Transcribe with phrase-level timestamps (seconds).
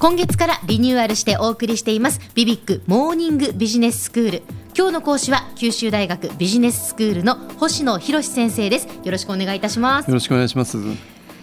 [0.00, 4.42] 今月からリニューアルしてお送りしていますビビックモーニングビジネススクール
[4.76, 8.86] 今日の講師は九州大学ビジネススクールの星野博先生です。
[8.86, 10.06] よろしくお願いいたします。
[10.06, 10.78] よろしくお願いします。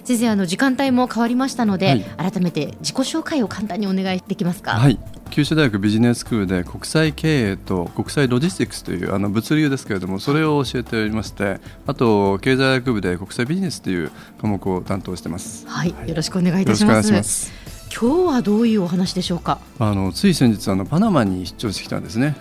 [0.06, 4.72] 先生あの時間帯も変わりましたので、はい、改めて自己紹介を簡単にお願いできますか？
[4.72, 4.98] はい。
[5.32, 15.68] 九州大学ビジネススクールで国際経営と国際ロジスティックスというあの物流ですけれどもそれを教えておりましてあと経済学部で国際ビジネスという科目を担当してます。
[15.68, 17.52] はい、はい、よろしくお願いいたします
[17.98, 19.58] 今日はどういうお話でしょうか？
[19.80, 22.36] あのつい先日あのパナマに出張してきたんですね。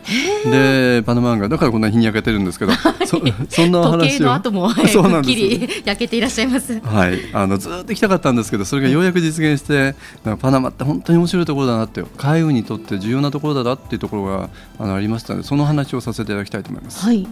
[0.50, 4.26] でパナマがだからこんな日に焼けてるんですけど、はい、そそんな話を。
[4.26, 5.34] の後も、はい、 そうなんです。
[5.34, 6.80] きり 焼けていらっしゃいます。
[6.80, 7.20] はい。
[7.32, 9.94] あのずっと行きたかったんですけどそれがようやく実現して
[10.40, 14.50] パナマって本当に面白いところだなって海運にとって重要なところだなっていうところが
[14.80, 17.04] あのありましたのでその話をさせていただきたいと思います。
[17.04, 17.24] はい。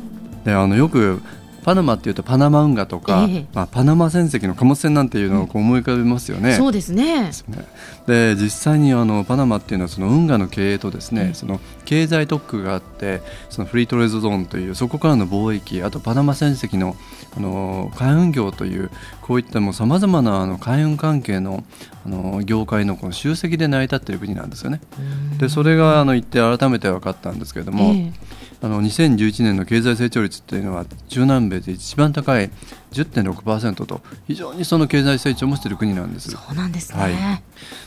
[0.44, 1.20] であのよく
[1.62, 6.50] パナマっていうとパナマ運河とか、えまあ、パナマ船籍の貨物船なんていうのをこう思い浮かべますよね。
[6.50, 7.30] うん、そうですね。
[8.06, 16.96] で実際にあのパナマっていうのはその運河の経営とですね、うん、その経済特区があってそのフリートレードゾーンというそこからの貿易あとパナマ船籍の
[17.36, 18.90] あの海運業という
[19.22, 21.64] こういったもさまざまなあの海運関係の
[22.04, 24.80] あの業界のこの集積で成り立っている国なんですよね。
[25.38, 28.12] でそれがあの言って改めて分かったんですけれども、え
[28.64, 32.48] あの2011年の経済成長率というのは中南米で一番高い
[32.92, 36.30] 10.6%と非常にその経済成長もしている国なんです。
[36.30, 37.42] そうなんですね、はい、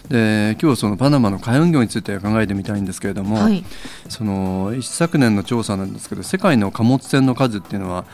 [0.09, 3.63] で今日そのパナマの海運業について考えてみたいんですけれども、はい、
[4.09, 8.05] その一昨年の調査なんですけど世界の貨物船の数っていうのは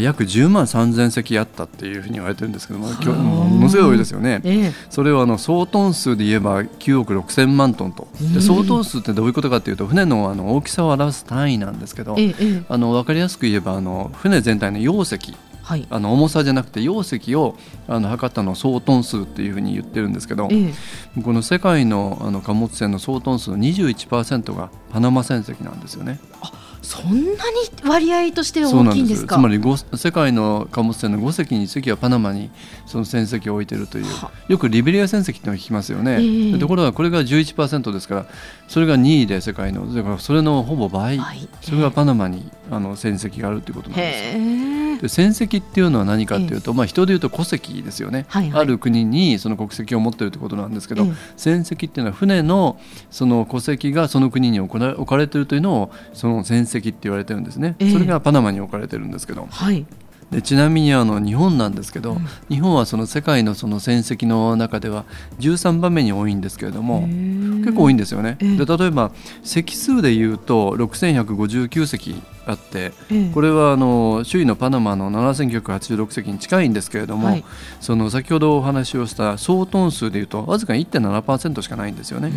[0.00, 8.06] 約10万3000隻あったっていうふうに言われてるんですけども今日ものすごい多いですよね、ええ、それをあの総トン数で言えば9億6000万トンと。
[8.32, 12.34] で総トン数ってどういうことかというと船のあの大きさを表す単位なんですけど、え、
[12.68, 15.34] あの分かりやすく言えばあの船全体の容積
[15.64, 17.56] はい、あの重さじゃなくて容積を
[17.88, 20.72] あの測ったのを総トン数っていうふうに言ってるんですけど、え
[21.18, 26.20] え、この世界のあの貨物船の総トン数の21%がパナマ船籍なんですよね。
[26.42, 26.52] あ
[26.84, 27.34] そんなに
[27.82, 29.36] 割合として大きいんですか？
[29.36, 29.58] つまり
[29.94, 32.50] 世界の貨物船の5隻に隻はパナマに
[32.84, 34.04] その船籍を置いているという
[34.48, 38.26] よくリベリア船籍ってのを聞きますよね、えー、ところがこれが11%ですから
[38.68, 51.06] それが2位で世界のだからそれのほぼ倍、はい、それがパナマにあの船籍があるということなんですで船籍っていうのは何かというと、まあ、人でいうと戸籍ですよね、はいはい、ある国にその国籍を持っているということなんですけど、
[51.36, 52.78] 船籍っていうのは船の
[53.10, 59.86] その戸籍がその国に置かれているというのをその船籍って言われてるんですね、それがパナマに置かれてるんですけど、はい、
[60.30, 65.04] でちなみにあの日本なんですけど、うん、日本はその世界のその戦績の中では
[65.38, 68.36] 13番目に多いんですけれども結構多いんですよね。
[68.40, 69.12] で例えば
[69.42, 72.92] 席数でいうと6159席あって、
[73.32, 77.44] これはあの周囲のパナマの7986席に近いんですけれども、はい、
[77.80, 82.30] その先ほどお話をした総トン数でいうとわずか1.7%しかないんですよね。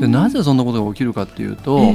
[0.00, 1.92] でなぜそんなことが起きるかっていうと、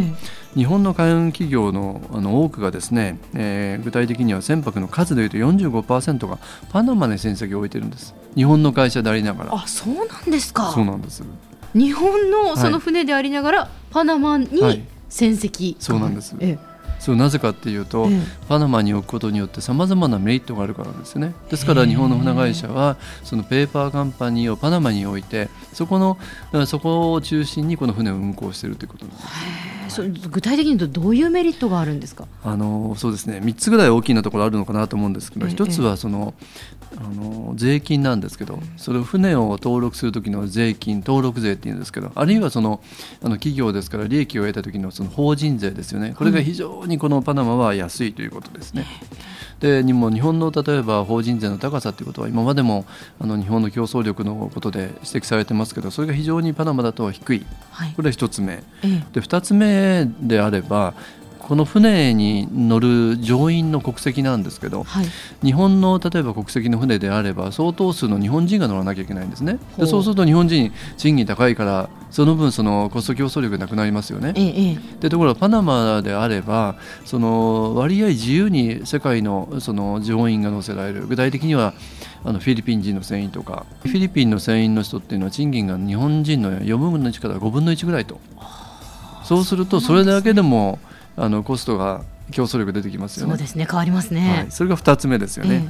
[0.56, 6.38] 日本の海運企業のあの多くがですね、えー、具体的には船舶の数でいうと45%が
[6.70, 8.16] パナマに船籍を置いてるんです。
[8.36, 9.56] 日本の会社でありながら。
[9.56, 10.72] あそうなんですか。
[10.72, 11.24] そうなんです。
[11.76, 14.48] 日本のその船でありながら、はい、パナマに
[15.10, 21.36] 船籍、はい、そうなんです、ええそれなぜかっていうと、ええ、パナマに置くことによってさまざまなメリットがあるからですね。
[21.50, 26.18] ですから日本の船会社はそのペーパーカンパニーをパナマに置いてそこの
[26.66, 29.75] そこを中心にこの船を運航しているということなんです。
[30.02, 32.28] はい、具体的に言うとどういうメリットがあるんですか？
[32.44, 33.40] あのそうですね。
[33.44, 36.34] 3つぐらい大きなところあるのかなと思うんですけど、え、1つはその
[36.98, 42.82] あの税金なんですけどそれを船を登録する時の税金登録税っていうんですけどあるいはその
[43.22, 46.14] あの企業ですから利益を得た時のその法人税ですよね。
[46.18, 48.86] これが非常にこのパナマは安いということですね。
[49.66, 52.86] でにも日本の例えば法人税の高さということは今までも
[53.20, 58.58] あの日本の競争力のことで指摘されてますけどそれが非常にパナマだと低い、はい、これは1つ目、
[59.14, 60.94] で2つ目であれば
[61.40, 65.06] この船に乗る乗員の国籍なんですけど、はい、
[65.44, 69.58] 日本の例えば国籍の船であれば相当数の日本人が乗らなきゃいけないんですね。
[69.78, 74.32] でそうすると日本人賃金高いからその分そのコスト競争力なくなりますよね。
[74.38, 81.08] ええ、でところがパナマであればその割合自由に世界のその乗員が乗せられる。
[81.08, 81.74] 具体的には
[82.24, 88.22] あのフィリピン人の船員とかフィリピンの船員の人っていうのは賃金が日本人の4分の1から5分の1ぐらいと。
[89.26, 90.80] そうするとそれだけでも
[91.18, 93.34] あのコストが競争力出てきますよね。
[93.34, 95.70] そうですね変わりますね、はい、それが2つ目ですよね。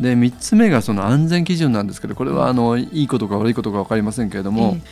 [0.00, 4.82] えー、で3つ目がその安全基準なんですけどこれはあのいいことか悪いことか分かりませんけれども、えー、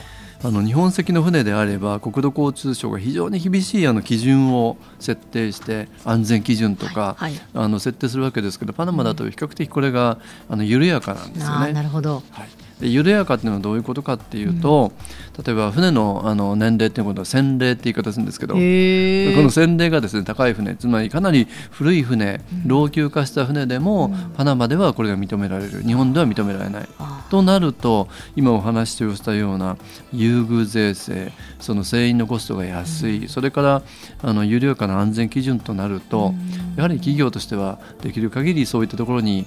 [0.43, 11.73] あの日本籍の船であれば国土交通省が非常に厳しいあの基準を設定して安全基準とか、はいはい、あの設定するわけですけどパナマだと比較的これがあの緩やかなんですよね。
[11.73, 12.49] なるほど、はい
[12.81, 14.93] で緩やかっていうのはどういうことかっていうと、
[15.39, 25.83] うん、例えば船のあの年齢っていうことは洗礼って言い方するんですけどこの洗礼がですね高い船つまりかなり古い船、老朽化した船でも、パナマではこれが認められる。
[25.83, 26.89] 日本では認められない。
[27.31, 29.77] となると今お話をしたような
[30.13, 33.83] 優遇税制その船員のコストが安い、それから
[34.23, 36.35] あの緩やかな安全基準となると、
[36.77, 39.47] やはり企業としてはできる限りそういったところに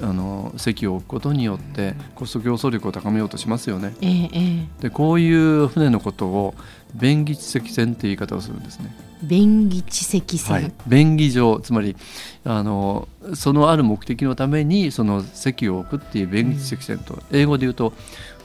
[0.00, 3.94] あの席を置くことによってコスト競争力を高めようとしますよね。
[4.00, 6.54] ええ、でこういう船のことを
[6.94, 8.94] 便宜知積船っていう言い方をするんですね。
[9.22, 11.96] 便宜知積船、はい、便宜上つまり
[12.44, 17.92] あのそのある目的のためにその席を置くっていう便宜知積船と、うん、英語で言うと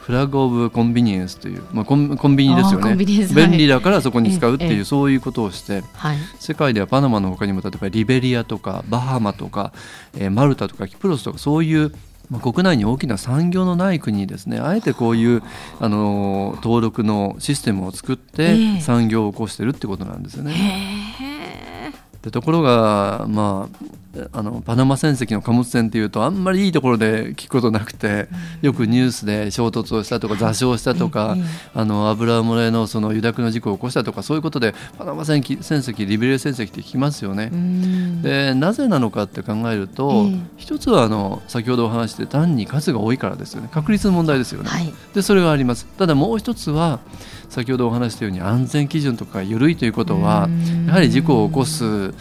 [0.10, 2.74] フラッグ・オブ・コンビニエンスという、まあ、コンコンビニです。
[2.74, 9.72] よね便利だからそこに使うっていう、ええ、そういうことをして、はい、世界ではパナマのほかにも例えばリベリアとかバハマとか、
[10.18, 11.94] えー、マルタとかキプロスとかそういう
[12.32, 14.60] まあ、国内に大きな産業のない国にですね。
[14.60, 15.44] あえてこういう
[15.80, 21.94] あの登録のシステムを作って産業を起こしてるってことなんですよね。
[22.22, 23.86] でところが、まあ、
[24.34, 28.28] あのパナマ船籍の貨物船っていうとあんまりいいところで聞くことなくて、
[28.62, 31.38] よくニュースで衝突をしたとか座礁したとか、
[31.74, 37.52] あの油漏れのその油濁の事故を起こしたとかそういうことでパナマ船船籍リベリア船籍って聞きますよね。
[38.22, 40.28] でなぜなのかって考えると、
[40.58, 43.70] 一つはあの先ほどお話して単に数が多いからですよね。
[43.72, 44.70] 確率の問題ですよね。
[44.70, 45.86] はい、でそれがあります。
[45.98, 47.00] ただもう一つは
[47.50, 50.48] 先ほどお話したように安全基準とか緩いということは
[50.86, 52.14] やはり事故を起こす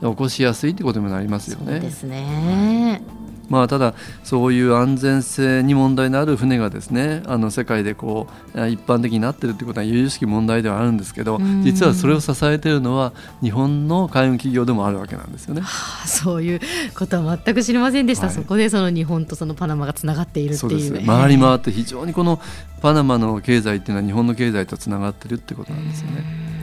[0.00, 1.80] 起こしやすいということにもなりますよね。
[1.80, 3.02] ですね。
[3.48, 13.12] まあ、ただそういう安全性に問題のある船がですねあの世界でこう一般的になっているということは由々しき問題ではあるんですけど実はそれを支えているのは
[13.42, 15.60] 日本の海運企業でもあるわけなんですよね。
[15.60, 16.60] はあ、そういう
[16.96, 22.40] ことは全く知りませんでした、はい、そこでその日本とそのパナマがつながっているっていう、回り回って非常にこの
[22.80, 26.53] パナマの経済っていうのは日本の経済とつながっているってことなんですよね。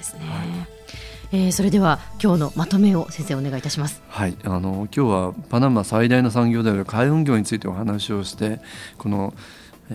[0.00, 0.48] ですね、はい
[1.32, 4.02] えー、それでは今日のまとめを先生お願いいたします。
[4.08, 4.36] はい。
[4.42, 8.60] あの今日はパナマ最大の産業である海運業についてお話をして
[8.98, 9.32] この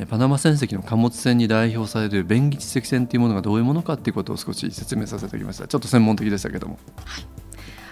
[0.09, 5.67] パナマ船籍の貨物船に代表される便宜知積船というものがどういうものかということを少し説明させていただきました。
[5.67, 7.25] ちょっと専門的でしたけども、はい、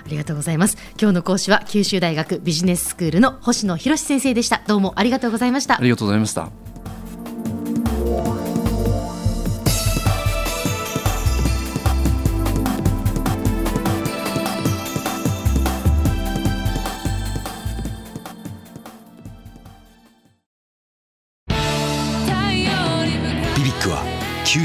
[0.06, 0.78] ありがとうございます。
[0.98, 4.62] 今日の講師は九州大学ビジネススクールの星野博先生でした。
[4.68, 5.78] どうもありがとうございました。
[5.78, 6.73] ありがとうございました